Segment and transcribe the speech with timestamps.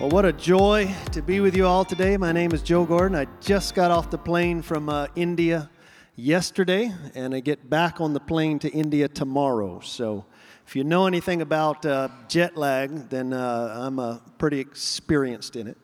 [0.00, 2.16] Well, what a joy to be with you all today.
[2.16, 3.14] My name is Joe Gordon.
[3.14, 5.68] I just got off the plane from uh, India
[6.16, 9.80] yesterday, and I get back on the plane to India tomorrow.
[9.80, 10.24] So,
[10.66, 15.66] if you know anything about uh, jet lag, then uh, I'm uh, pretty experienced in
[15.66, 15.76] it.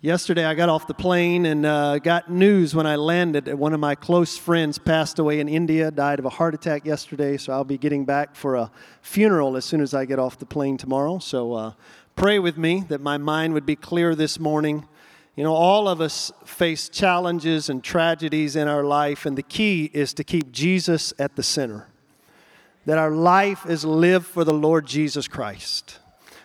[0.00, 3.46] Yesterday, I got off the plane and uh, got news when I landed.
[3.46, 6.86] That one of my close friends passed away in India, died of a heart attack
[6.86, 7.36] yesterday.
[7.36, 8.70] So I'll be getting back for a
[9.02, 11.18] funeral as soon as I get off the plane tomorrow.
[11.18, 11.72] So uh,
[12.16, 14.88] pray with me that my mind would be clear this morning.
[15.36, 19.90] You know, all of us face challenges and tragedies in our life, and the key
[19.92, 21.88] is to keep Jesus at the center.
[22.86, 25.98] That our life is lived for the Lord Jesus Christ.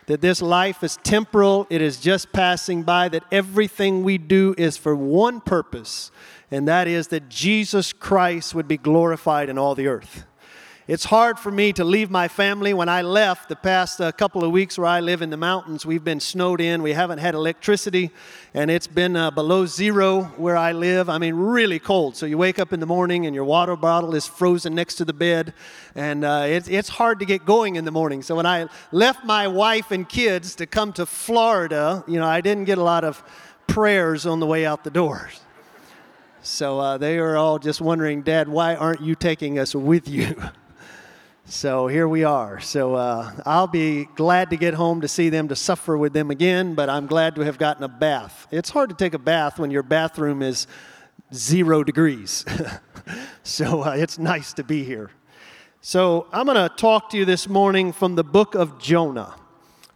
[0.07, 4.75] That this life is temporal, it is just passing by, that everything we do is
[4.75, 6.11] for one purpose,
[6.49, 10.25] and that is that Jesus Christ would be glorified in all the earth.
[10.91, 12.73] It's hard for me to leave my family.
[12.73, 15.85] When I left the past uh, couple of weeks where I live in the mountains,
[15.85, 16.83] we've been snowed in.
[16.83, 18.11] We haven't had electricity,
[18.53, 21.07] and it's been uh, below zero where I live.
[21.07, 22.17] I mean, really cold.
[22.17, 25.05] So you wake up in the morning and your water bottle is frozen next to
[25.05, 25.53] the bed,
[25.95, 28.21] and uh, it's, it's hard to get going in the morning.
[28.21, 32.41] So when I left my wife and kids to come to Florida, you know, I
[32.41, 33.23] didn't get a lot of
[33.65, 35.39] prayers on the way out the doors.
[36.41, 40.35] So uh, they are all just wondering, Dad, why aren't you taking us with you?
[41.45, 42.59] So here we are.
[42.59, 46.31] So uh, I'll be glad to get home to see them, to suffer with them
[46.31, 48.47] again, but I'm glad to have gotten a bath.
[48.51, 50.67] It's hard to take a bath when your bathroom is
[51.33, 52.45] zero degrees.
[53.43, 55.09] so uh, it's nice to be here.
[55.81, 59.35] So I'm going to talk to you this morning from the book of Jonah.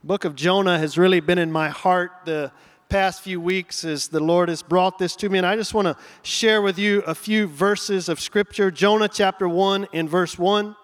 [0.04, 2.52] book of Jonah has really been in my heart the
[2.90, 5.38] past few weeks as the Lord has brought this to me.
[5.38, 8.72] And I just want to share with you a few verses of Scripture.
[8.72, 10.76] Jonah chapter 1 and verse 1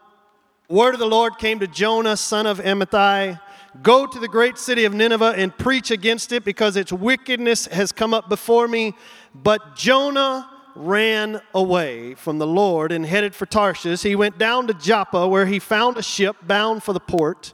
[0.71, 3.39] word of the Lord came to Jonah, son of Amittai
[3.81, 7.93] Go to the great city of Nineveh and preach against it because its wickedness has
[7.93, 8.93] come up before me.
[9.33, 14.03] But Jonah ran away from the Lord and headed for Tarshish.
[14.03, 17.53] He went down to Joppa where he found a ship bound for the port.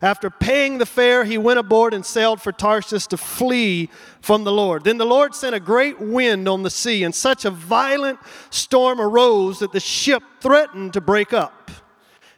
[0.00, 3.90] After paying the fare, he went aboard and sailed for Tarshish to flee
[4.22, 4.84] from the Lord.
[4.84, 9.00] Then the Lord sent a great wind on the sea, and such a violent storm
[9.00, 11.72] arose that the ship threatened to break up.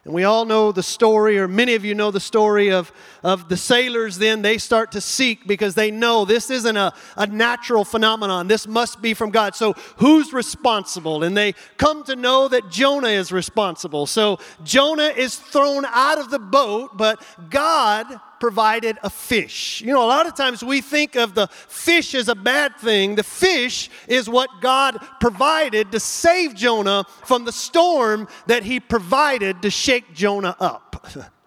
[0.05, 2.91] And we all know the story, or many of you know the story of,
[3.22, 4.16] of the sailors.
[4.16, 8.49] Then they start to seek because they know this isn't a, a natural phenomenon.
[8.49, 9.55] This must be from God.
[9.55, 11.22] So, who's responsible?
[11.22, 14.06] And they come to know that Jonah is responsible.
[14.06, 18.06] So, Jonah is thrown out of the boat, but God
[18.41, 19.81] provided a fish.
[19.83, 23.15] You know, a lot of times we think of the fish as a bad thing.
[23.15, 29.62] The fish is what God provided to save Jonah from the storm that he provided
[29.62, 31.06] to shake Jonah up.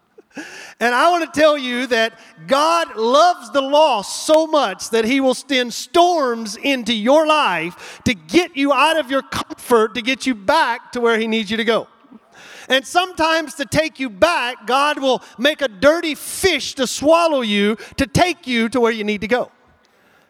[0.79, 5.21] And I want to tell you that God loves the lost so much that He
[5.21, 10.25] will send storms into your life to get you out of your comfort, to get
[10.25, 11.87] you back to where He needs you to go.
[12.73, 17.77] And sometimes to take you back, God will make a dirty fish to swallow you
[17.97, 19.51] to take you to where you need to go.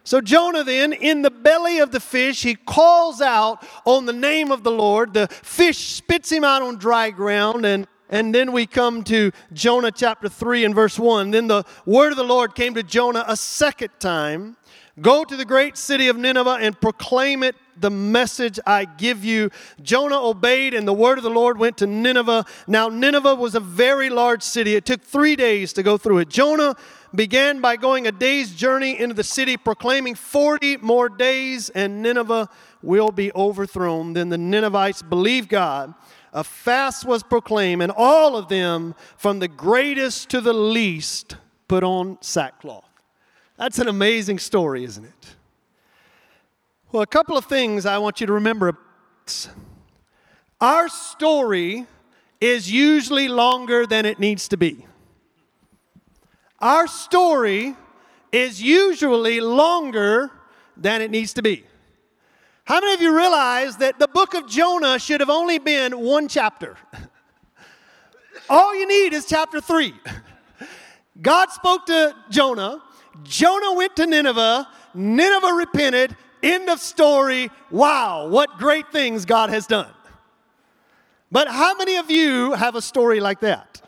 [0.03, 4.51] So Jonah then, in the belly of the fish, he calls out on the name
[4.51, 5.13] of the Lord.
[5.13, 9.91] The fish spits him out on dry ground, and and then we come to Jonah
[9.91, 11.31] chapter 3 and verse 1.
[11.31, 14.57] Then the word of the Lord came to Jonah a second time
[15.01, 19.49] Go to the great city of Nineveh and proclaim it the message I give you.
[19.81, 22.45] Jonah obeyed, and the word of the Lord went to Nineveh.
[22.67, 24.75] Now, Nineveh was a very large city.
[24.75, 26.29] It took three days to go through it.
[26.29, 26.75] Jonah
[27.15, 32.49] began by going a day's journey into the city, proclaiming 40 more days, and Nineveh
[32.81, 34.13] will be overthrown.
[34.13, 35.93] Then the Ninevites believed God.
[36.33, 41.83] A fast was proclaimed, and all of them, from the greatest to the least, put
[41.83, 42.89] on sackcloth.
[43.57, 45.35] That's an amazing story, isn't it?
[46.93, 48.77] Well, a couple of things I want you to remember.
[50.61, 51.87] Our story
[52.39, 54.85] is usually longer than it needs to be.
[56.59, 57.75] Our story
[58.31, 60.29] is usually longer
[60.77, 61.63] than it needs to be.
[62.65, 66.27] How many of you realize that the book of Jonah should have only been one
[66.27, 66.77] chapter?
[68.51, 69.95] All you need is chapter 3.
[71.19, 72.83] God spoke to Jonah.
[73.23, 74.67] Jonah went to Nineveh.
[74.93, 76.15] Nineveh repented.
[76.43, 77.49] End of story.
[77.71, 79.89] Wow, what great things God has done.
[81.31, 83.81] But how many of you have a story like that?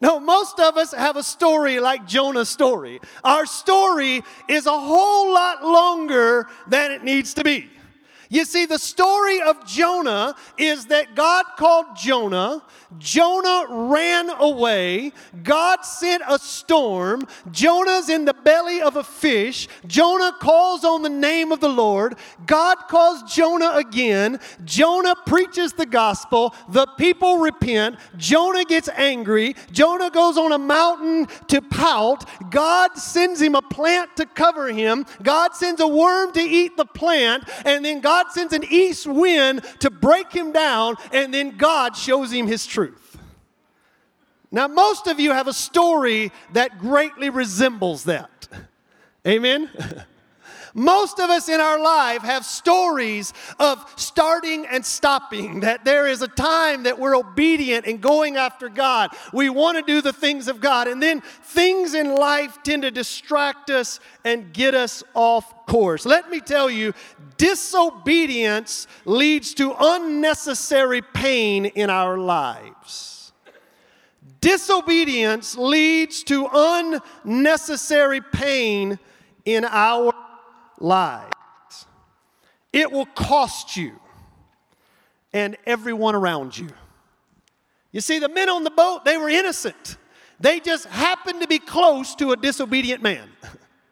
[0.00, 3.00] No, most of us have a story like Jonah's story.
[3.24, 7.70] Our story is a whole lot longer than it needs to be.
[8.28, 12.62] You see, the story of Jonah is that God called Jonah.
[12.98, 15.12] Jonah ran away.
[15.42, 17.22] God sent a storm.
[17.50, 19.68] Jonah's in the belly of a fish.
[19.86, 22.16] Jonah calls on the name of the Lord.
[22.46, 24.40] God calls Jonah again.
[24.64, 26.54] Jonah preaches the gospel.
[26.68, 27.96] The people repent.
[28.16, 29.54] Jonah gets angry.
[29.72, 32.24] Jonah goes on a mountain to pout.
[32.50, 35.04] God sends him a plant to cover him.
[35.22, 37.44] God sends a worm to eat the plant.
[37.64, 41.94] And then God God sends an east wind to break him down, and then God
[41.94, 43.18] shows him his truth.
[44.50, 48.48] Now, most of you have a story that greatly resembles that.
[49.26, 49.68] Amen?
[50.76, 56.20] Most of us in our life have stories of starting and stopping, that there is
[56.20, 59.10] a time that we're obedient and going after God.
[59.32, 60.86] We want to do the things of God.
[60.86, 66.04] And then things in life tend to distract us and get us off course.
[66.04, 66.92] Let me tell you,
[67.38, 73.32] disobedience leads to unnecessary pain in our lives.
[74.42, 78.98] Disobedience leads to unnecessary pain
[79.46, 80.12] in our
[80.78, 81.86] lives.
[82.72, 83.98] It will cost you
[85.32, 86.68] and everyone around you.
[87.92, 89.96] You see, the men on the boat, they were innocent.
[90.38, 93.28] They just happened to be close to a disobedient man.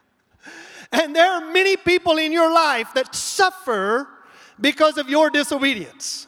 [0.93, 4.07] and there are many people in your life that suffer
[4.61, 6.27] because of your disobedience.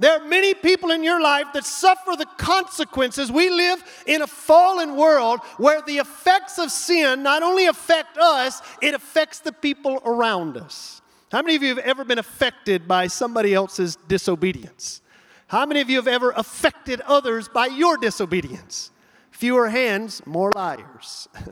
[0.00, 3.32] There are many people in your life that suffer the consequences.
[3.32, 8.62] We live in a fallen world where the effects of sin not only affect us,
[8.80, 11.02] it affects the people around us.
[11.32, 15.02] How many of you have ever been affected by somebody else's disobedience?
[15.48, 18.92] How many of you have ever affected others by your disobedience?
[19.32, 21.28] Fewer hands, more liars.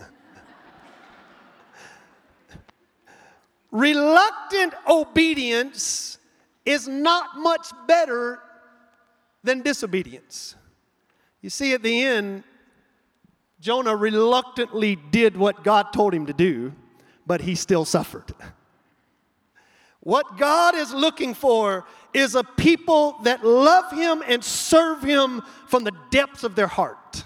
[3.71, 6.19] Reluctant obedience
[6.67, 8.41] is not much better
[9.43, 10.57] than disobedience.
[11.41, 12.43] You see, at the end,
[13.61, 16.75] Jonah reluctantly did what God told him to do,
[17.27, 18.35] but he still suffered.
[20.07, 21.85] What God is looking for
[22.15, 27.25] is a people that love Him and serve Him from the depths of their heart.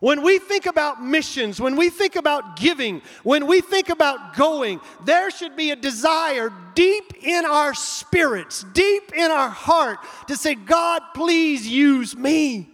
[0.00, 4.80] When we think about missions, when we think about giving, when we think about going,
[5.04, 9.98] there should be a desire deep in our spirits, deep in our heart
[10.28, 12.68] to say, God, please use me.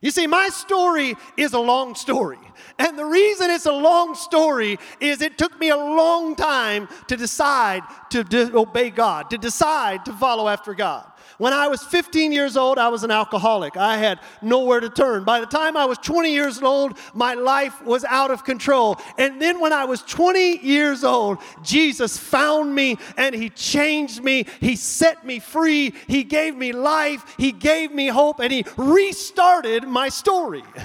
[0.00, 2.38] You see, my story is a long story.
[2.78, 7.16] And the reason it's a long story is it took me a long time to
[7.16, 11.09] decide to obey God, to decide to follow after God.
[11.40, 13.74] When I was 15 years old, I was an alcoholic.
[13.78, 15.24] I had nowhere to turn.
[15.24, 18.98] By the time I was 20 years old, my life was out of control.
[19.16, 24.44] And then when I was 20 years old, Jesus found me and He changed me.
[24.60, 25.94] He set me free.
[26.06, 27.24] He gave me life.
[27.38, 30.62] He gave me hope and He restarted my story.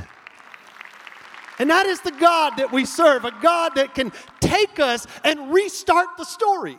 [1.58, 4.12] And that is the God that we serve, a God that can
[4.42, 6.78] take us and restart the story.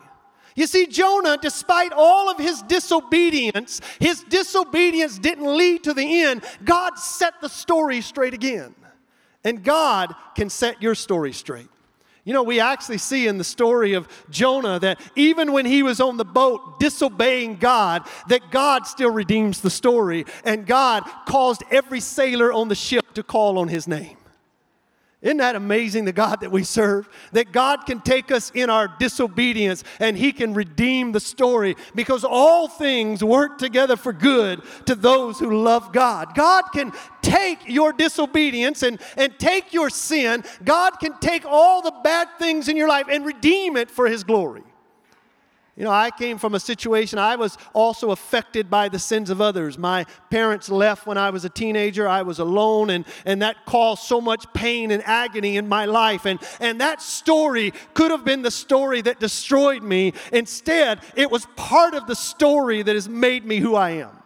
[0.57, 6.43] You see, Jonah, despite all of his disobedience, his disobedience didn't lead to the end.
[6.65, 8.75] God set the story straight again.
[9.45, 11.69] And God can set your story straight.
[12.25, 16.01] You know, we actually see in the story of Jonah that even when he was
[16.01, 20.25] on the boat disobeying God, that God still redeems the story.
[20.43, 24.17] And God caused every sailor on the ship to call on his name.
[25.23, 27.09] Isn't that amazing, the God that we serve?
[27.33, 32.23] That God can take us in our disobedience and He can redeem the story because
[32.23, 36.35] all things work together for good to those who love God.
[36.35, 36.93] God can
[37.23, 40.45] take your disobedience and, and take your sin.
[40.65, 44.23] God can take all the bad things in your life and redeem it for His
[44.23, 44.65] glory.
[45.77, 49.43] You know, I came from a situation, I was also affected by the sins of
[49.43, 49.77] others.
[49.77, 52.09] My parents left when I was a teenager.
[52.09, 56.25] I was alone, and, and that caused so much pain and agony in my life.
[56.25, 60.15] And, and that story could have been the story that destroyed me.
[60.33, 64.17] Instead, it was part of the story that has made me who I am.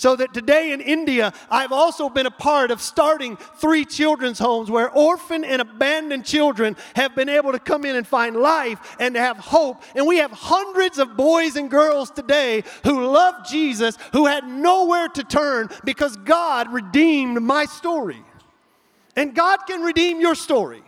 [0.00, 4.70] So that today in India, I've also been a part of starting three children's homes
[4.70, 9.14] where orphan and abandoned children have been able to come in and find life and
[9.14, 9.82] to have hope.
[9.94, 15.08] And we have hundreds of boys and girls today who love Jesus, who had nowhere
[15.08, 18.24] to turn because God redeemed my story.
[19.16, 20.82] And God can redeem your story.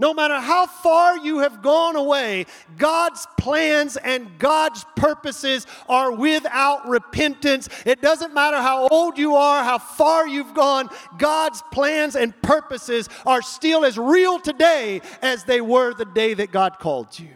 [0.00, 2.46] No matter how far you have gone away,
[2.78, 7.68] God's plans and God's purposes are without repentance.
[7.84, 10.88] It doesn't matter how old you are, how far you've gone,
[11.18, 16.50] God's plans and purposes are still as real today as they were the day that
[16.50, 17.28] God called you.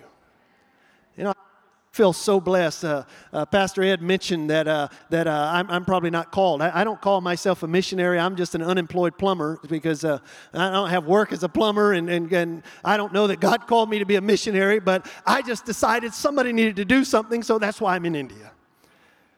[1.19, 1.35] You know,
[1.95, 2.85] feel so blessed.
[2.85, 6.61] Uh, uh, Pastor Ed mentioned that, uh, that uh, I'm, I'm, probably not called.
[6.61, 8.19] I, I, don't call myself a missionary.
[8.19, 10.19] I'm just an unemployed plumber because uh,
[10.53, 13.69] I don't have work as a plumber, and, and, and I don't know that God
[13.69, 17.45] called me to be a missionary, but I just decided somebody needed to do something,
[17.45, 18.51] so that's why I'm in India.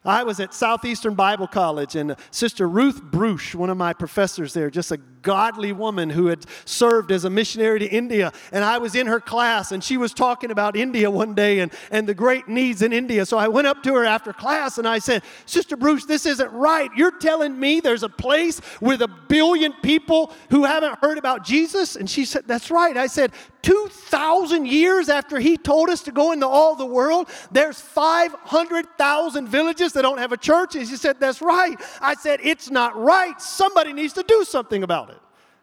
[0.03, 4.71] I was at Southeastern Bible College, and Sister Ruth Bruce, one of my professors there,
[4.71, 8.33] just a godly woman who had served as a missionary to India.
[8.52, 11.73] And I was in her class, and she was talking about India one day and,
[11.90, 13.26] and the great needs in India.
[13.26, 16.52] So I went up to her after class and I said, Sister Bruce, this isn't
[16.52, 16.88] right.
[16.97, 21.97] You're telling me there's a place with a billion people who haven't heard about Jesus?
[21.97, 22.97] And she said, That's right.
[22.97, 23.33] I said,
[23.66, 29.92] 2,000 years after he told us to go into all the world, there's 500,000 villages
[29.95, 30.76] that don't have a church.
[30.76, 31.76] And she said, That's right.
[32.00, 33.40] I said, It's not right.
[33.42, 35.15] Somebody needs to do something about it.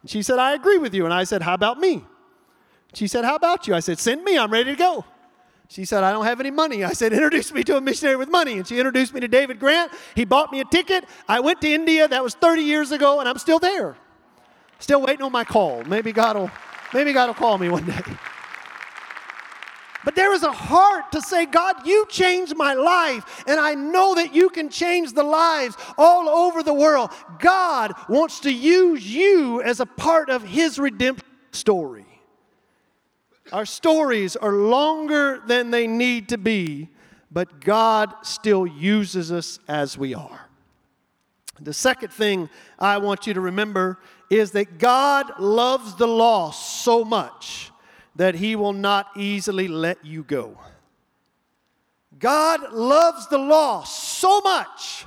[0.06, 1.06] She said, I agree with you.
[1.06, 2.06] And I said, How about me?
[2.94, 3.76] She said, How about you?
[3.76, 4.38] I said, Send me.
[4.38, 5.06] I'm ready to go.
[5.70, 6.84] She said, I don't have any money.
[6.84, 8.58] I said, Introduce me to a missionary with money.
[8.58, 9.92] And she introduced me to David Grant.
[10.16, 11.06] He bought me a ticket.
[11.28, 12.08] I went to India.
[12.08, 13.96] That was 30 years ago, and I'm still there.
[14.80, 15.84] Still waiting on my call.
[15.86, 16.52] Maybe God will
[16.94, 18.02] Maybe God will call me one day.
[20.04, 24.16] But there is a heart to say, God, you changed my life, and I know
[24.16, 27.12] that you can change the lives all over the world.
[27.40, 32.06] God wants to use you as a part of His redemption story.
[33.52, 36.90] Our stories are longer than they need to be,
[37.32, 40.50] but God still uses us as we are.
[41.62, 47.06] The second thing I want you to remember is that God loves the lost so
[47.06, 47.70] much
[48.16, 50.58] that he will not easily let you go.
[52.20, 55.06] God loves the lost so much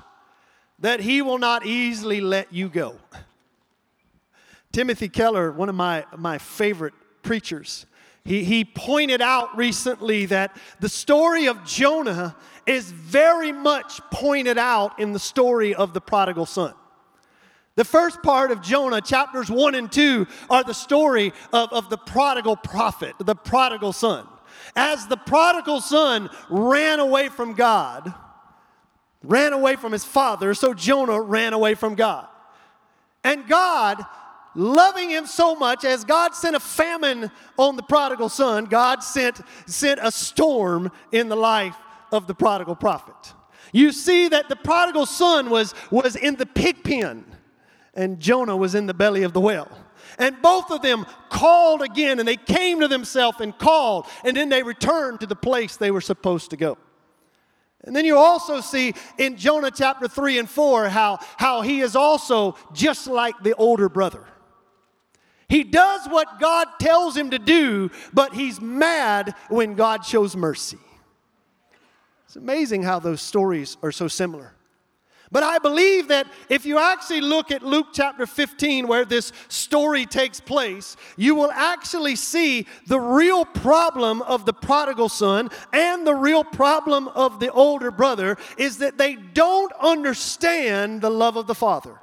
[0.80, 2.96] that he will not easily let you go.
[4.72, 7.86] Timothy Keller, one of my, my favorite preachers,
[8.24, 12.36] he, he pointed out recently that the story of Jonah
[12.66, 16.74] is very much pointed out in the story of the prodigal son.
[17.76, 21.98] The first part of Jonah, chapters 1 and 2, are the story of, of the
[21.98, 24.26] prodigal prophet, the prodigal son.
[24.74, 28.14] As the prodigal son ran away from God,
[29.22, 32.26] ran away from his father, so Jonah ran away from God.
[33.22, 34.02] And God,
[34.54, 39.42] loving him so much, as God sent a famine on the prodigal son, God sent,
[39.66, 41.76] sent a storm in the life
[42.10, 43.34] of the prodigal prophet.
[43.72, 47.35] You see that the prodigal son was, was in the pig pen
[47.96, 49.70] and Jonah was in the belly of the whale.
[50.18, 54.48] And both of them called again, and they came to themselves and called, and then
[54.48, 56.78] they returned to the place they were supposed to go.
[57.84, 61.94] And then you also see in Jonah chapter 3 and 4 how, how he is
[61.94, 64.24] also just like the older brother.
[65.48, 70.78] He does what God tells him to do, but he's mad when God shows mercy.
[72.26, 74.55] It's amazing how those stories are so similar.
[75.32, 80.06] But I believe that if you actually look at Luke chapter 15, where this story
[80.06, 86.14] takes place, you will actually see the real problem of the prodigal son and the
[86.14, 91.54] real problem of the older brother is that they don't understand the love of the
[91.54, 91.98] father.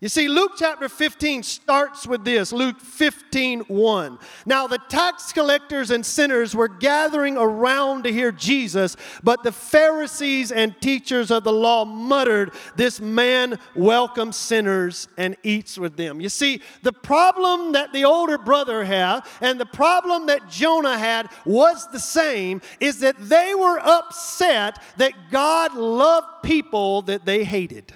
[0.00, 4.18] You see, Luke chapter 15 starts with this Luke 15 1.
[4.44, 10.50] Now, the tax collectors and sinners were gathering around to hear Jesus, but the Pharisees
[10.50, 16.20] and teachers of the law muttered, This man welcomes sinners and eats with them.
[16.20, 21.30] You see, the problem that the older brother had and the problem that Jonah had
[21.46, 27.94] was the same is that they were upset that God loved people that they hated.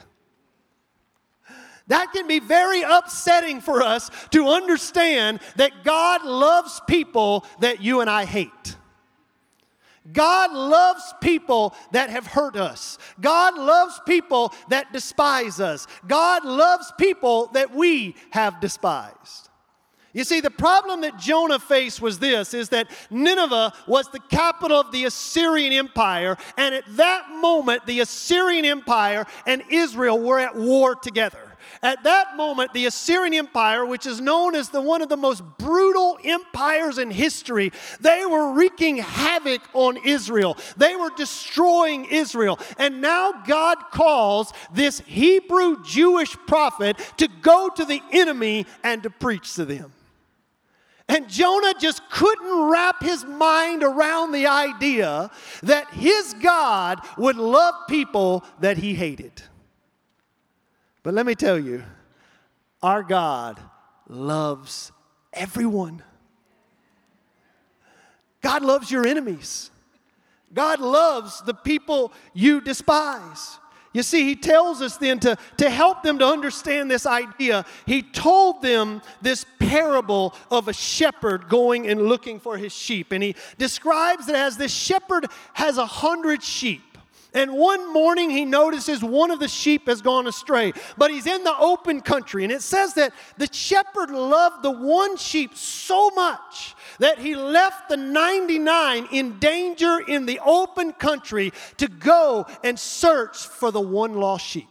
[1.89, 8.01] That can be very upsetting for us to understand that God loves people that you
[8.01, 8.77] and I hate.
[10.13, 12.99] God loves people that have hurt us.
[13.21, 15.87] God loves people that despise us.
[16.07, 19.49] God loves people that we have despised.
[20.15, 24.81] You see, the problem that Jonah faced was this is that Nineveh was the capital
[24.81, 30.57] of the Assyrian Empire, and at that moment, the Assyrian Empire and Israel were at
[30.57, 31.48] war together.
[31.83, 35.43] At that moment, the Assyrian Empire, which is known as the one of the most
[35.59, 40.57] brutal empires in history, they were wreaking havoc on Israel.
[40.77, 42.59] They were destroying Israel.
[42.79, 49.11] And now God calls this Hebrew Jewish prophet to go to the enemy and to
[49.11, 49.93] preach to them.
[51.09, 55.31] And Jonah just couldn't wrap his mind around the idea
[55.63, 59.43] that his God would love people that he hated.
[61.09, 61.83] But let me tell you,
[62.83, 63.59] our God
[64.11, 64.93] loves
[65.33, 66.03] everyone.
[68.43, 69.71] God loves your enemies.
[70.53, 73.59] God loves the people you despise.
[73.95, 78.03] You see, he tells us then to, to help them to understand this idea, he
[78.03, 83.13] told them this parable of a shepherd going and looking for his sheep.
[83.13, 85.25] And he describes it as this shepherd
[85.55, 86.83] has a hundred sheep.
[87.35, 91.45] And one morning he notices one of the sheep has gone astray, but he's in
[91.45, 92.43] the open country.
[92.43, 97.91] And it says that the shepherd loved the one sheep so much that he left
[97.91, 104.15] the 99 in danger in the open country to go and search for the one
[104.15, 104.69] lost sheep.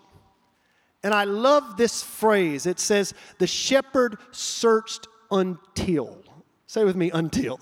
[1.03, 2.65] And I love this phrase.
[2.65, 6.23] It says, The shepherd searched until.
[6.65, 7.59] Say with me, until.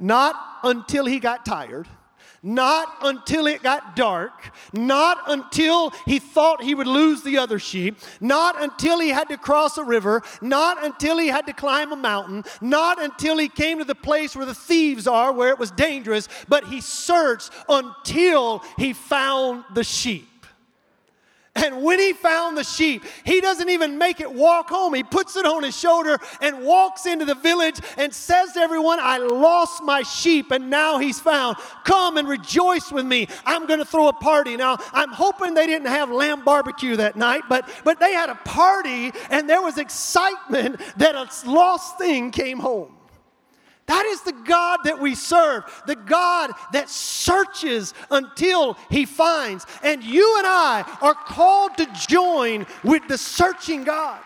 [0.00, 0.34] Not
[0.64, 1.86] until he got tired
[2.44, 7.98] not until it got dark, not until he thought he would lose the other sheep,
[8.20, 11.96] not until he had to cross a river, not until he had to climb a
[11.96, 15.70] mountain, not until he came to the place where the thieves are, where it was
[15.70, 20.28] dangerous, but he searched until he found the sheep.
[21.56, 24.92] And when he found the sheep, he doesn't even make it walk home.
[24.92, 28.98] He puts it on his shoulder and walks into the village and says to everyone,
[29.00, 31.56] I lost my sheep and now he's found.
[31.84, 33.28] Come and rejoice with me.
[33.46, 34.56] I'm going to throw a party.
[34.56, 38.34] Now, I'm hoping they didn't have lamb barbecue that night, but, but they had a
[38.34, 42.96] party and there was excitement that a lost thing came home.
[43.86, 49.66] That is the God that we serve, the God that searches until he finds.
[49.82, 54.20] And you and I are called to join with the searching God.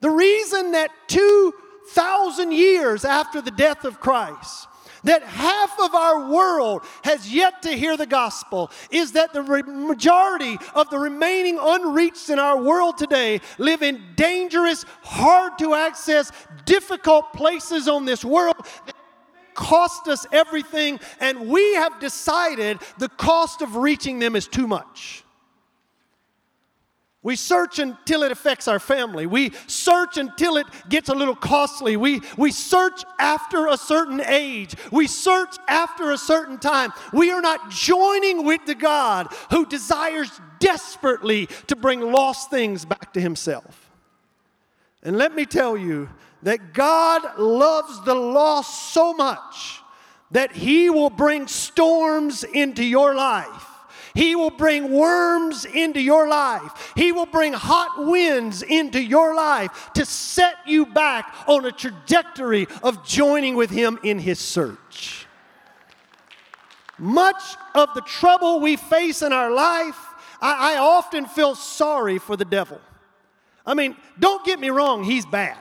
[0.00, 4.66] The reason that 2,000 years after the death of Christ,
[5.04, 10.58] that half of our world has yet to hear the gospel is that the majority
[10.74, 16.30] of the remaining unreached in our world today live in dangerous, hard to access,
[16.64, 18.56] difficult places on this world
[18.86, 18.94] that
[19.54, 25.21] cost us everything, and we have decided the cost of reaching them is too much.
[27.24, 29.26] We search until it affects our family.
[29.26, 31.96] We search until it gets a little costly.
[31.96, 34.74] We, we search after a certain age.
[34.90, 36.92] We search after a certain time.
[37.12, 43.12] We are not joining with the God who desires desperately to bring lost things back
[43.12, 43.90] to Himself.
[45.04, 46.08] And let me tell you
[46.42, 49.78] that God loves the lost so much
[50.32, 53.71] that He will bring storms into your life
[54.14, 56.92] he will bring worms into your life.
[56.94, 62.68] He will bring hot winds into your life to set you back on a trajectory
[62.82, 65.26] of joining with Him in His search.
[66.98, 67.42] Much
[67.74, 69.98] of the trouble we face in our life,
[70.40, 72.80] I, I often feel sorry for the devil.
[73.64, 75.58] I mean, don't get me wrong, he's bad.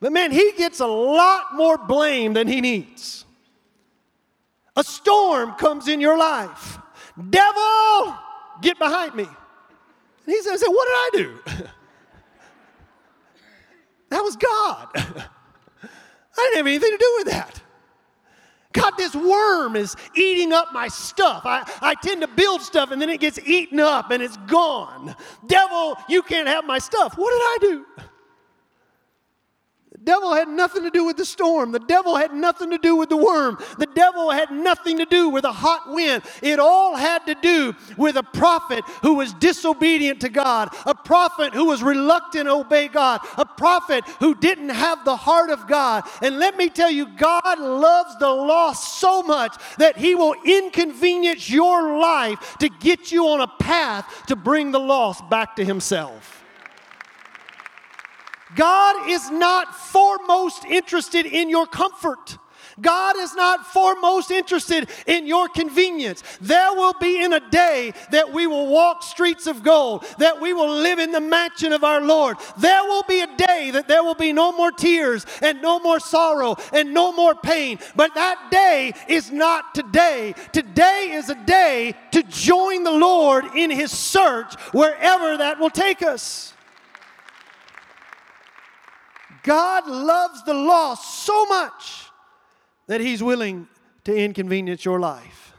[0.00, 3.24] But man, he gets a lot more blame than he needs.
[4.76, 6.78] A storm comes in your life.
[7.30, 8.16] Devil,
[8.60, 9.24] get behind me.
[9.24, 9.32] And
[10.26, 11.38] he said, What did I do?
[14.10, 14.88] that was God.
[14.94, 17.60] I didn't have anything to do with that.
[18.72, 21.42] God, this worm is eating up my stuff.
[21.44, 25.14] I, I tend to build stuff and then it gets eaten up and it's gone.
[25.46, 27.16] Devil, you can't have my stuff.
[27.16, 27.86] What did I do?
[30.04, 31.72] Devil had nothing to do with the storm.
[31.72, 33.58] The devil had nothing to do with the worm.
[33.78, 36.22] The devil had nothing to do with a hot wind.
[36.42, 41.54] It all had to do with a prophet who was disobedient to God, a prophet
[41.54, 46.04] who was reluctant to obey God, a prophet who didn't have the heart of God.
[46.22, 51.48] And let me tell you, God loves the lost so much that he will inconvenience
[51.50, 56.43] your life to get you on a path to bring the lost back to himself.
[58.54, 62.38] God is not foremost interested in your comfort.
[62.80, 66.22] God is not foremost interested in your convenience.
[66.40, 70.52] There will be in a day that we will walk streets of gold, that we
[70.52, 72.36] will live in the mansion of our Lord.
[72.58, 76.00] There will be a day that there will be no more tears and no more
[76.00, 77.78] sorrow and no more pain.
[77.94, 80.34] But that day is not today.
[80.52, 86.02] Today is a day to join the Lord in His search wherever that will take
[86.02, 86.54] us.
[89.44, 92.06] God loves the lost so much
[92.88, 93.68] that He's willing
[94.04, 95.52] to inconvenience your life.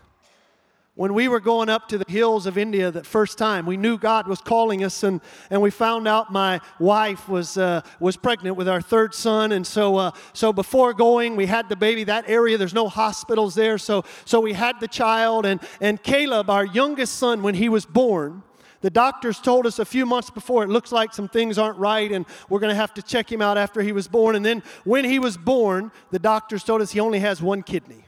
[0.95, 3.98] When we were going up to the hills of India the first time, we knew
[3.98, 5.19] God was calling us, and,
[5.50, 9.52] and we found out my wife was, uh, was pregnant with our third son.
[9.52, 12.06] And so, uh, so before going, we had the baby.
[12.06, 13.78] That area, there's no hospitals there.
[13.78, 17.86] So, so we had the child, and, and Caleb, our youngest son, when he was
[17.86, 18.41] born,
[18.86, 22.12] the doctors told us a few months before it looks like some things aren't right
[22.12, 24.36] and we're going to have to check him out after he was born.
[24.36, 28.06] And then when he was born, the doctors told us he only has one kidney.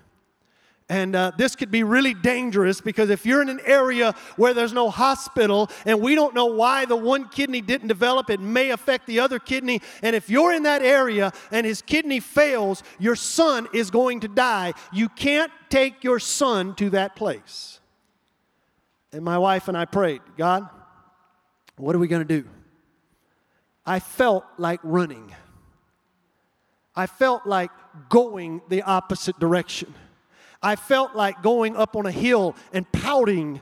[0.88, 4.72] And uh, this could be really dangerous because if you're in an area where there's
[4.72, 9.08] no hospital and we don't know why the one kidney didn't develop, it may affect
[9.08, 9.82] the other kidney.
[10.04, 14.28] And if you're in that area and his kidney fails, your son is going to
[14.28, 14.76] die.
[14.94, 17.80] You can't take your son to that place.
[19.18, 20.70] And my wife and I prayed, God,
[21.76, 22.48] what are we going to do?
[23.84, 25.34] I felt like running.
[26.96, 27.72] I felt like
[28.10, 29.96] going the opposite direction.
[30.62, 33.60] I felt like going up on a hill and pouting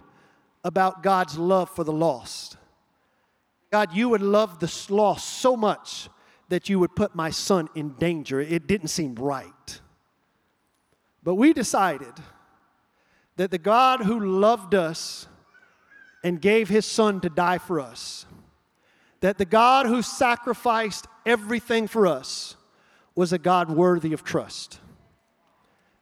[0.66, 2.58] about God's love for the lost.
[3.72, 6.10] God, you would love the lost so much
[6.50, 8.42] that you would put my son in danger.
[8.42, 9.80] It didn't seem right.
[11.24, 12.14] But we decided
[13.38, 15.30] that the God who loved us
[16.26, 18.26] and gave his son to die for us,
[19.20, 22.56] that the God who sacrificed everything for us
[23.14, 24.80] was a God worthy of trust.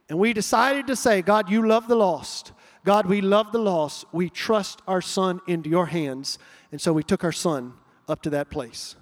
[0.07, 2.53] And we decided to say, God, you love the lost.
[2.85, 4.05] God, we love the lost.
[4.13, 6.39] We trust our son into your hands.
[6.71, 7.73] And so we took our son
[8.07, 8.95] up to that place.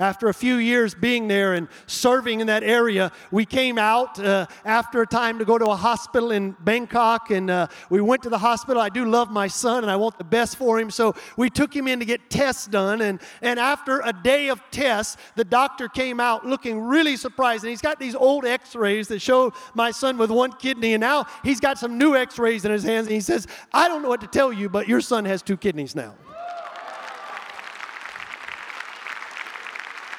[0.00, 4.46] After a few years being there and serving in that area, we came out uh,
[4.64, 8.28] after a time to go to a hospital in Bangkok, and uh, we went to
[8.28, 8.80] the hospital.
[8.80, 11.74] I do love my son, and I want the best for him, so we took
[11.74, 13.00] him in to get tests done.
[13.00, 17.70] And, and after a day of tests, the doctor came out looking really surprised, and
[17.70, 21.26] he's got these old x rays that show my son with one kidney, and now
[21.42, 24.08] he's got some new x rays in his hands, and he says, I don't know
[24.08, 26.14] what to tell you, but your son has two kidneys now.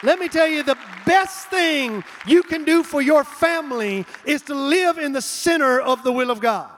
[0.01, 4.55] Let me tell you the best thing you can do for your family is to
[4.55, 6.69] live in the center of the will of God.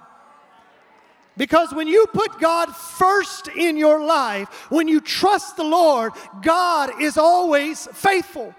[1.37, 7.01] Because when you put God first in your life, when you trust the Lord, God
[7.01, 8.53] is always faithful.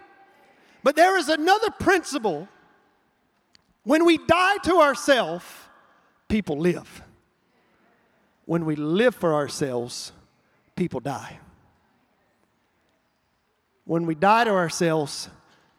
[0.83, 2.49] But there is another principle.
[3.85, 5.45] When we die to ourselves,
[6.29, 7.03] people live.
[8.47, 10.13] When we live for ourselves,
[10.75, 11.39] people die.
[13.93, 15.29] When we die to ourselves,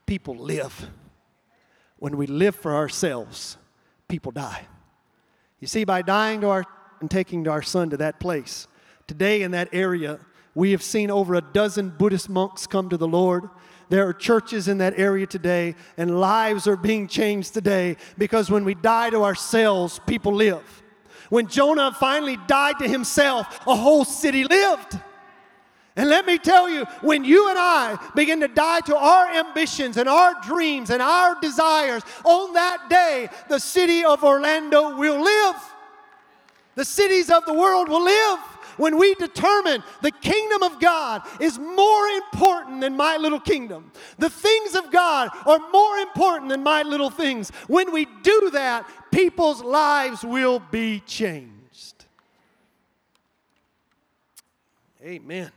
[0.06, 0.88] people live.
[1.97, 3.58] When we live for ourselves,
[4.08, 4.67] people die.
[5.60, 6.63] You see, by dying to our
[7.02, 8.67] and taking our son to that place,
[9.08, 10.19] today in that area,
[10.54, 13.49] we have seen over a dozen Buddhist monks come to the Lord.
[13.89, 18.63] There are churches in that area today, and lives are being changed today because when
[18.63, 20.84] we die to ourselves, people live.
[21.32, 24.99] When Jonah finally died to himself, a whole city lived.
[25.95, 29.97] And let me tell you, when you and I begin to die to our ambitions
[29.97, 35.56] and our dreams and our desires, on that day, the city of Orlando will live.
[36.75, 38.39] The cities of the world will live
[38.77, 43.91] when we determine the kingdom of God is more important than my little kingdom.
[44.17, 47.51] The things of God are more important than my little things.
[47.67, 52.06] When we do that, people's lives will be changed.
[55.03, 55.51] Amen.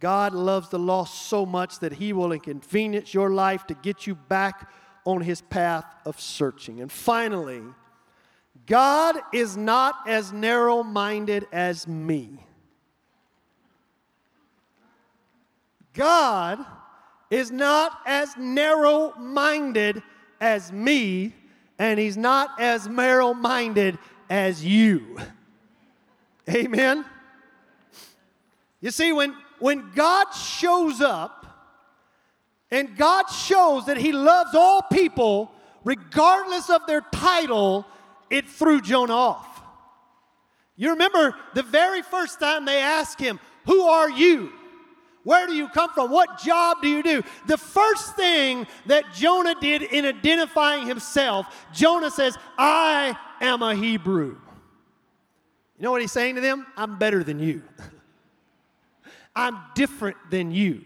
[0.00, 4.14] God loves the lost so much that He will inconvenience your life to get you
[4.14, 4.70] back
[5.04, 6.80] on His path of searching.
[6.80, 7.62] And finally,
[8.66, 12.44] God is not as narrow minded as me.
[15.92, 16.64] God
[17.30, 20.02] is not as narrow minded
[20.40, 21.34] as me,
[21.78, 23.98] and He's not as narrow minded
[24.30, 25.18] as you.
[26.48, 27.04] Amen?
[28.80, 31.46] You see, when when God shows up
[32.70, 35.52] and God shows that He loves all people,
[35.84, 37.86] regardless of their title,
[38.28, 39.62] it threw Jonah off.
[40.76, 44.50] You remember the very first time they asked him, Who are you?
[45.24, 46.10] Where do you come from?
[46.10, 47.22] What job do you do?
[47.46, 54.38] The first thing that Jonah did in identifying himself, Jonah says, I am a Hebrew.
[55.78, 56.66] You know what he's saying to them?
[56.76, 57.62] I'm better than you.
[59.40, 60.84] I'm different than you.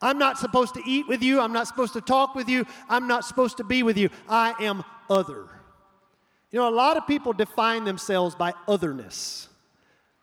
[0.00, 1.40] I'm not supposed to eat with you.
[1.40, 2.64] I'm not supposed to talk with you.
[2.88, 4.08] I'm not supposed to be with you.
[4.28, 5.48] I am other.
[6.52, 9.48] You know, a lot of people define themselves by otherness,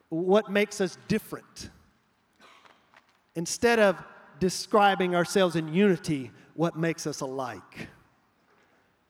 [0.08, 1.70] what makes us different.
[3.36, 4.02] Instead of
[4.40, 7.90] describing ourselves in unity, what makes us alike.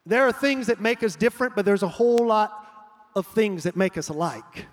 [0.07, 2.51] There are things that make us different, but there's a whole lot
[3.15, 4.65] of things that make us alike.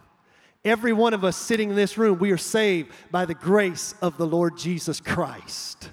[0.64, 4.18] Every one of us sitting in this room, we are saved by the grace of
[4.18, 5.88] the Lord Jesus Christ.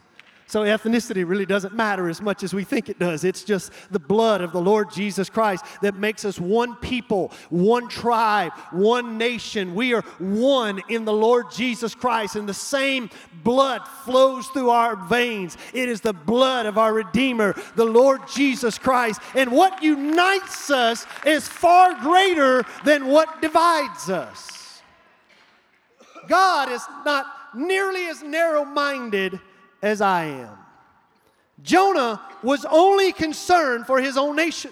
[0.49, 3.23] So ethnicity really doesn't matter as much as we think it does.
[3.23, 7.87] It's just the blood of the Lord Jesus Christ that makes us one people, one
[7.87, 9.73] tribe, one nation.
[9.73, 13.09] We are one in the Lord Jesus Christ, and the same
[13.43, 15.57] blood flows through our veins.
[15.73, 19.21] It is the blood of our Redeemer, the Lord Jesus Christ.
[19.35, 24.56] And what unites us is far greater than what divides us.
[26.27, 29.39] God is not nearly as narrow minded
[29.81, 30.57] as I am.
[31.63, 34.71] Jonah was only concerned for his own nation.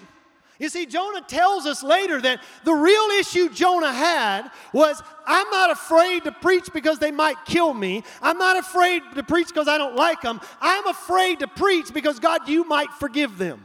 [0.58, 5.70] You see, Jonah tells us later that the real issue Jonah had was I'm not
[5.70, 8.04] afraid to preach because they might kill me.
[8.22, 10.40] I'm not afraid to preach because I don't like them.
[10.60, 13.62] I'm afraid to preach because, God, you might forgive them.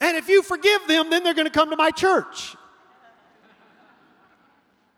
[0.00, 2.54] And if you forgive them, then they're going to come to my church.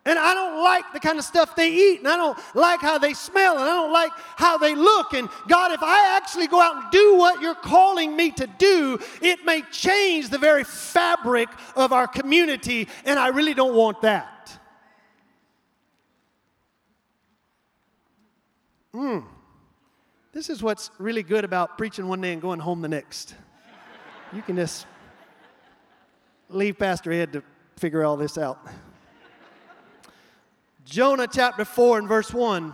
[0.08, 2.96] And I don't like the kind of stuff they eat, and I don't like how
[2.96, 5.12] they smell, and I don't like how they look.
[5.12, 8.98] And God, if I actually go out and do what you're calling me to do,
[9.20, 14.58] it may change the very fabric of our community, and I really don't want that.
[18.94, 19.18] Hmm.
[20.32, 23.34] This is what's really good about preaching one day and going home the next.
[24.32, 24.86] You can just
[26.48, 27.42] leave Pastor Ed to
[27.76, 28.66] figure all this out.
[30.88, 32.72] Jonah chapter 4 and verse 1.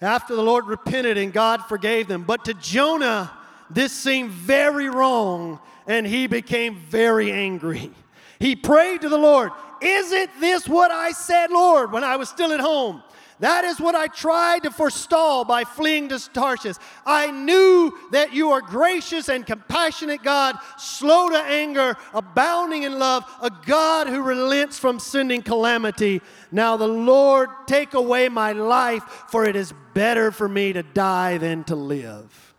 [0.00, 2.24] After the Lord repented and God forgave them.
[2.24, 3.30] But to Jonah,
[3.70, 7.92] this seemed very wrong and he became very angry.
[8.40, 12.52] He prayed to the Lord, Isn't this what I said, Lord, when I was still
[12.52, 13.04] at home?
[13.40, 16.76] That is what I tried to forestall by fleeing to Tarshish.
[17.04, 23.24] I knew that you are gracious and compassionate God, slow to anger, abounding in love,
[23.42, 26.22] a God who relents from sending calamity.
[26.52, 31.38] Now, the Lord, take away my life, for it is better for me to die
[31.38, 32.54] than to live.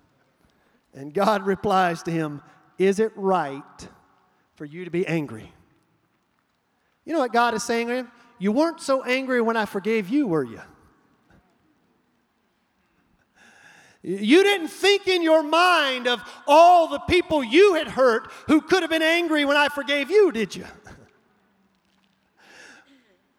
[0.94, 2.42] And God replies to him,
[2.78, 3.88] Is it right
[4.56, 5.54] for you to be angry?
[7.06, 8.12] You know what God is saying to him?
[8.38, 10.62] You weren't so angry when I forgave you, were you?
[14.04, 18.84] You didn't think in your mind of all the people you had hurt who could
[18.84, 20.66] have been angry when I forgave you, did you?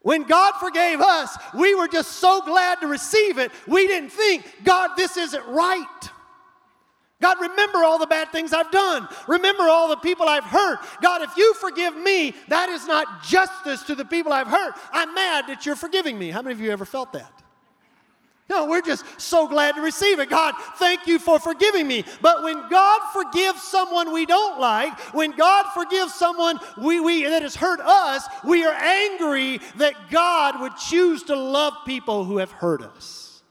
[0.00, 3.52] When God forgave us, we were just so glad to receive it.
[3.66, 6.10] We didn't think, God, this isn't right.
[7.20, 9.08] God, remember all the bad things I've done.
[9.26, 10.80] Remember all the people I've hurt.
[11.00, 14.74] God, if you forgive me, that is not justice to the people I've hurt.
[14.92, 16.30] I'm mad that you're forgiving me.
[16.30, 17.32] How many of you ever felt that?
[18.48, 20.30] No, we're just so glad to receive it.
[20.30, 22.04] God, thank you for forgiving me.
[22.20, 27.42] But when God forgives someone we don't like, when God forgives someone we, we, that
[27.42, 32.52] has hurt us, we are angry that God would choose to love people who have
[32.52, 33.42] hurt us.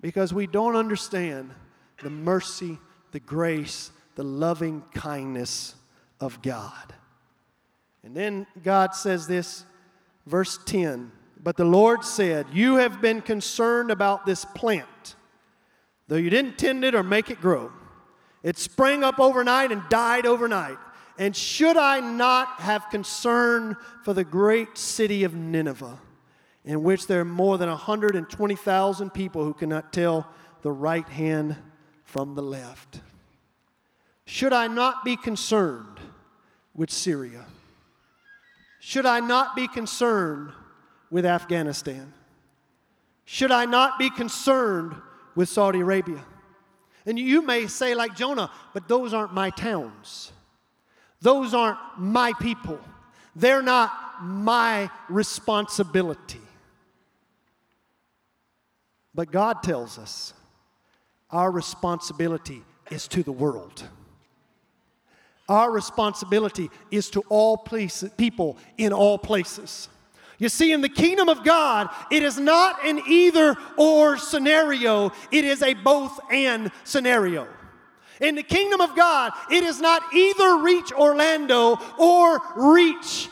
[0.00, 1.54] Because we don't understand
[2.02, 2.78] the mercy,
[3.12, 5.74] the grace, the loving kindness
[6.20, 6.94] of God.
[8.02, 9.64] And then God says this,
[10.26, 11.10] verse 10
[11.42, 15.16] But the Lord said, You have been concerned about this plant,
[16.08, 17.72] though you didn't tend it or make it grow.
[18.42, 20.76] It sprang up overnight and died overnight.
[21.16, 25.98] And should I not have concern for the great city of Nineveh,
[26.64, 30.28] in which there are more than 120,000 people who cannot tell
[30.62, 31.56] the right hand
[32.04, 33.00] from the left.
[34.24, 35.98] Should I not be concerned
[36.74, 37.44] with Syria?
[38.80, 40.52] Should I not be concerned
[41.10, 42.12] with Afghanistan?
[43.24, 44.94] Should I not be concerned
[45.34, 46.22] with Saudi Arabia?
[47.06, 50.32] And you may say, like Jonah, but those aren't my towns.
[51.20, 52.78] Those aren't my people.
[53.36, 56.40] They're not my responsibility.
[59.14, 60.34] But God tells us
[61.34, 63.82] our responsibility is to the world.
[65.48, 69.88] Our responsibility is to all places, people in all places.
[70.38, 75.44] You see, in the kingdom of God, it is not an either or scenario, it
[75.44, 77.46] is a both and scenario.
[78.20, 83.28] In the kingdom of God, it is not either reach Orlando or reach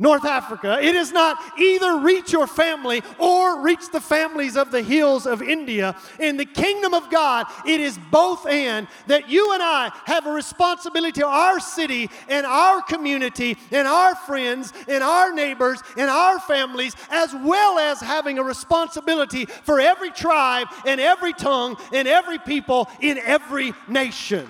[0.00, 0.78] North Africa.
[0.82, 5.42] It is not either reach your family or reach the families of the hills of
[5.42, 5.94] India.
[6.18, 10.32] In the kingdom of God, it is both and that you and I have a
[10.32, 16.40] responsibility to our city and our community and our friends and our neighbors and our
[16.40, 22.38] families, as well as having a responsibility for every tribe and every tongue and every
[22.38, 24.48] people in every nation.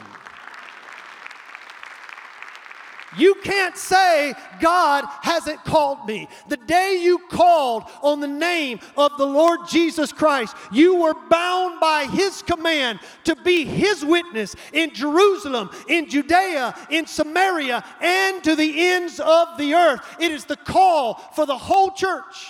[3.18, 6.28] You can't say, God hasn't called me.
[6.48, 11.80] The day you called on the name of the Lord Jesus Christ, you were bound
[11.80, 18.54] by His command to be His witness in Jerusalem, in Judea, in Samaria, and to
[18.54, 20.00] the ends of the earth.
[20.20, 22.46] It is the call for the whole church.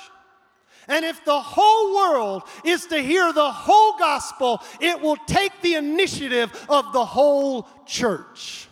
[0.89, 5.77] And if the whole world is to hear the whole gospel, it will take the
[5.77, 8.67] initiative of the whole church.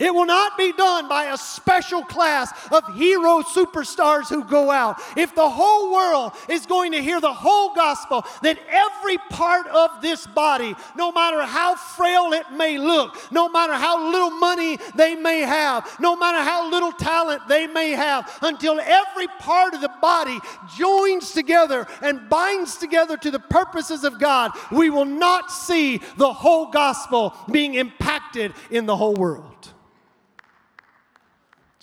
[0.00, 5.00] It will not be done by a special class of hero superstars who go out.
[5.16, 10.02] If the whole world is going to hear the whole gospel, then every part of
[10.02, 15.14] this body, no matter how frail it may look, no matter how little money they
[15.14, 19.92] may have, no matter how little talent they may have, until every part of the
[20.02, 20.40] body
[20.76, 26.32] joins together and binds together to the purposes of God, we will not see the
[26.32, 29.70] whole gospel being impacted in the whole world.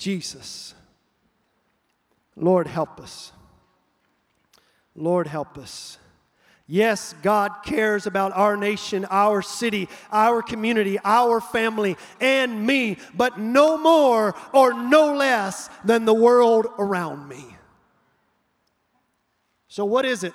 [0.02, 0.74] Jesus.
[2.36, 3.32] Lord, help us.
[4.96, 6.00] Lord, help us.
[6.66, 13.40] Yes, God cares about our nation, our city, our community, our family, and me, but
[13.40, 17.56] no more or no less than the world around me.
[19.68, 20.34] So, what is it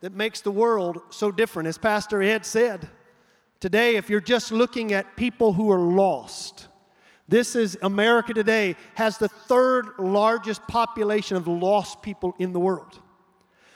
[0.00, 1.68] that makes the world so different?
[1.68, 2.88] As Pastor Ed said,
[3.60, 6.68] today, if you're just looking at people who are lost,
[7.28, 13.00] this is America today has the third largest population of lost people in the world.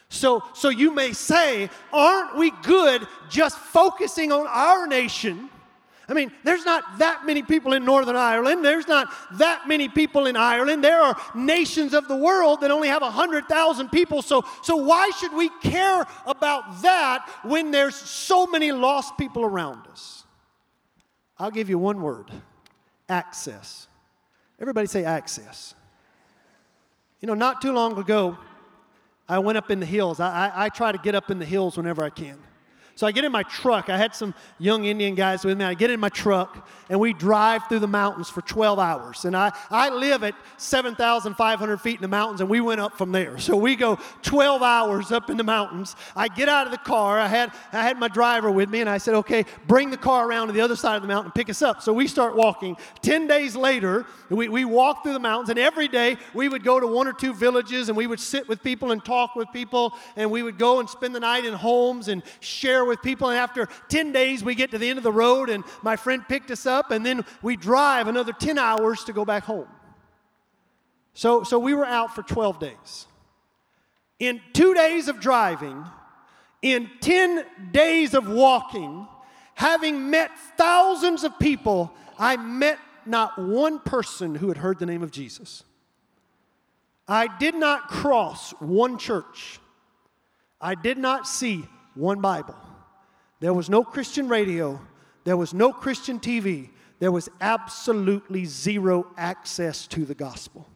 [0.09, 5.49] So, so you may say, aren't we good just focusing on our nation?
[6.09, 8.65] I mean, there's not that many people in Northern Ireland.
[8.65, 10.83] There's not that many people in Ireland.
[10.83, 14.21] There are nations of the world that only have 100,000 people.
[14.21, 19.87] So, so why should we care about that when there's so many lost people around
[19.87, 20.25] us?
[21.39, 22.33] I'll give you one word
[23.11, 23.89] access.
[24.61, 25.75] Everybody say access.
[27.21, 28.39] You know, not too long ago,
[29.29, 30.21] I went up in the hills.
[30.21, 32.39] I, I, I, try to get up in the hills whenever I can.
[33.01, 33.89] So I get in my truck.
[33.89, 35.65] I had some young Indian guys with me.
[35.65, 39.25] I get in my truck and we drive through the mountains for 12 hours.
[39.25, 43.11] And I, I live at 7,500 feet in the mountains and we went up from
[43.11, 43.39] there.
[43.39, 45.97] So we go 12 hours up in the mountains.
[46.15, 47.19] I get out of the car.
[47.19, 50.29] I had, I had my driver with me and I said, okay, bring the car
[50.29, 51.81] around to the other side of the mountain and pick us up.
[51.81, 52.77] So we start walking.
[53.01, 56.79] 10 days later, we, we walk through the mountains and every day we would go
[56.79, 59.95] to one or two villages and we would sit with people and talk with people
[60.17, 63.31] and we would go and spend the night in homes and share with people.
[63.31, 66.23] And after 10 days, we get to the end of the road, and my friend
[66.29, 69.69] picked us up, and then we drive another 10 hours to go back home.
[71.15, 73.07] So, so we were out for 12 days.
[74.19, 75.85] In two days of driving,
[76.63, 79.09] in 10 days of walking,
[79.55, 85.03] having met thousands of people, I met not one person who had heard the name
[85.03, 85.65] of Jesus.
[87.09, 89.59] I did not cross one church.
[90.61, 92.57] I did not see one Bible.
[93.41, 94.81] There was no Christian radio,
[95.25, 100.69] there was no Christian TV, there was absolutely zero access to the gospel.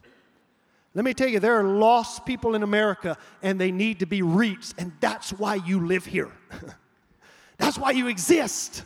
[0.95, 4.23] Let me tell you, there are lost people in America and they need to be
[4.23, 6.31] reached, and that's why you live here.
[7.59, 8.85] that's why you exist,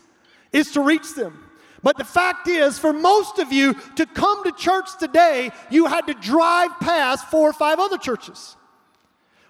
[0.53, 1.45] is to reach them.
[1.83, 6.07] But the fact is, for most of you to come to church today, you had
[6.09, 8.57] to drive past four or five other churches.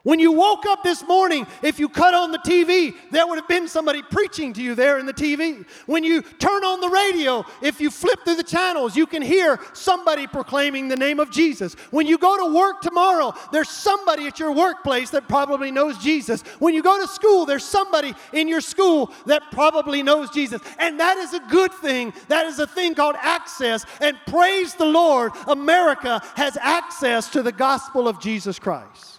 [0.05, 3.49] When you woke up this morning, if you cut on the TV, there would have
[3.49, 5.67] been somebody preaching to you there in the TV.
[5.87, 9.59] When you turn on the radio, if you flip through the channels, you can hear
[9.73, 11.75] somebody proclaiming the name of Jesus.
[11.91, 16.43] When you go to work tomorrow, there's somebody at your workplace that probably knows Jesus.
[16.61, 20.63] When you go to school, there's somebody in your school that probably knows Jesus.
[20.79, 22.13] And that is a good thing.
[22.29, 23.85] That is a thing called access.
[24.01, 29.18] And praise the Lord, America has access to the gospel of Jesus Christ.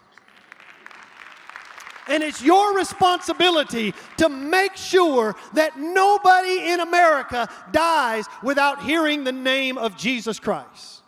[2.10, 9.32] And it's your responsibility to make sure that nobody in America dies without hearing the
[9.32, 11.04] name of Jesus Christ.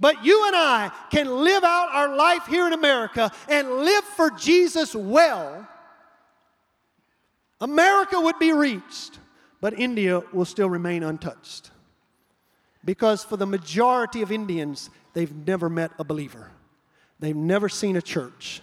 [0.00, 4.28] But you and I can live out our life here in America and live for
[4.30, 5.66] Jesus well.
[7.60, 9.20] America would be reached,
[9.60, 11.70] but India will still remain untouched.
[12.84, 16.50] Because for the majority of Indians, they've never met a believer,
[17.20, 18.62] they've never seen a church.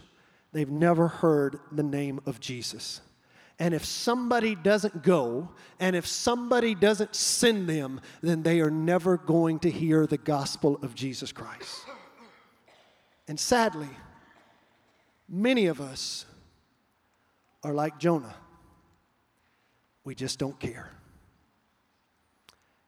[0.54, 3.02] They've never heard the name of Jesus.
[3.58, 9.18] And if somebody doesn't go, and if somebody doesn't send them, then they are never
[9.18, 11.86] going to hear the gospel of Jesus Christ.
[13.28, 13.90] And sadly,
[15.30, 16.26] many of us
[17.64, 18.36] are like Jonah.
[20.04, 20.92] We just don't care.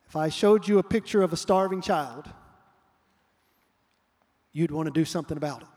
[0.08, 2.28] If I showed you a picture of a starving child,
[4.52, 5.68] you'd want to do something about it.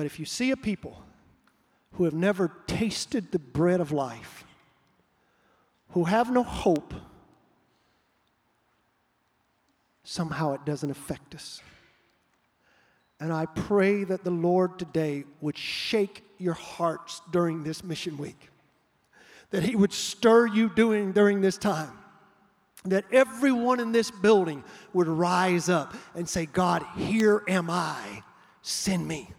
[0.00, 0.98] But if you see a people
[1.92, 4.46] who have never tasted the bread of life,
[5.90, 6.94] who have no hope,
[10.02, 11.60] somehow it doesn't affect us.
[13.20, 18.48] And I pray that the Lord today would shake your hearts during this mission week,
[19.50, 21.92] that He would stir you doing during this time,
[22.86, 28.22] that everyone in this building would rise up and say, God, here am I,
[28.62, 29.34] send me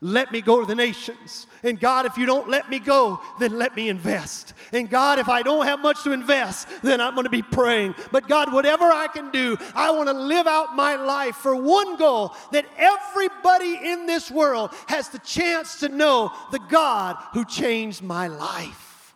[0.00, 1.46] let me go to the nations.
[1.62, 4.52] And God, if you don't let me go, then let me invest.
[4.72, 7.94] And God, if I don't have much to invest, then I'm going to be praying.
[8.12, 11.96] But God, whatever I can do, I want to live out my life for one
[11.96, 18.02] goal that everybody in this world has the chance to know the God who changed
[18.02, 19.14] my life.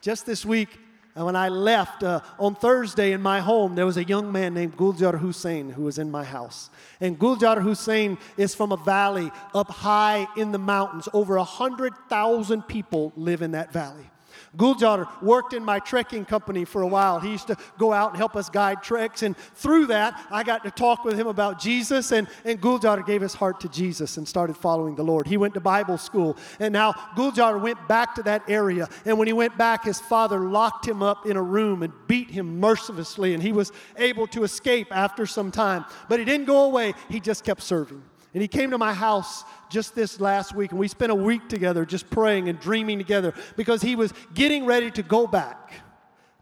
[0.00, 0.68] Just this week,
[1.14, 4.76] when I left uh, on Thursday in my home, there was a young man named
[4.76, 6.70] Guljar Hussein who was in my house.
[7.00, 11.08] And Guljar Hussein is from a valley up high in the mountains.
[11.12, 14.10] Over 100,000 people live in that valley.
[14.56, 17.20] Guljar worked in my trekking company for a while.
[17.20, 19.22] He used to go out and help us guide treks.
[19.22, 22.12] And through that, I got to talk with him about Jesus.
[22.12, 25.26] And, and Guljar gave his heart to Jesus and started following the Lord.
[25.26, 26.36] He went to Bible school.
[26.60, 28.88] And now Guljar went back to that area.
[29.04, 32.30] And when he went back, his father locked him up in a room and beat
[32.30, 33.34] him mercilessly.
[33.34, 35.84] And he was able to escape after some time.
[36.08, 38.02] But he didn't go away, he just kept serving.
[38.34, 41.48] And he came to my house just this last week, and we spent a week
[41.48, 45.72] together just praying and dreaming together because he was getting ready to go back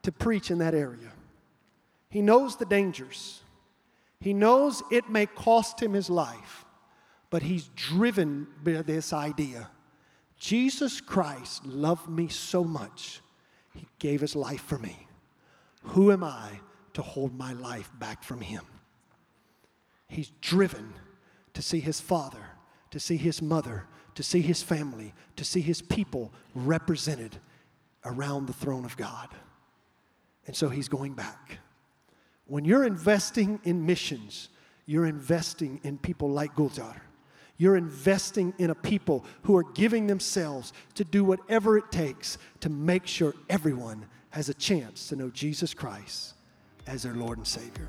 [0.03, 1.12] to preach in that area.
[2.09, 3.43] He knows the dangers,
[4.20, 6.64] he knows it may cost him his life,
[7.28, 9.68] but he's driven by this idea.
[10.38, 13.20] Jesus Christ loved me so much,
[13.74, 15.07] he gave his life for me.
[15.84, 16.61] Who am I
[16.95, 18.64] to hold my life back from him?
[20.09, 20.95] He's driven
[21.55, 22.45] to see his father,
[22.91, 23.85] to see his mother,
[24.15, 27.39] to see his family, to see his people represented
[28.05, 29.29] around the throne of God.
[30.47, 31.59] And so he's going back.
[32.47, 34.49] When you're investing in missions,
[34.87, 37.01] you're investing in people like Guljar.
[37.57, 42.69] You're investing in a people who are giving themselves to do whatever it takes to
[42.69, 46.35] make sure everyone has a chance to know Jesus Christ
[46.87, 47.89] as their Lord and Savior.